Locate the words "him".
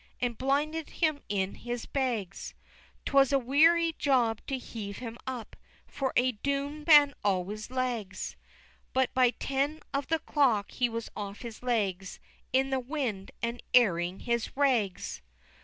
0.89-1.19, 4.97-5.15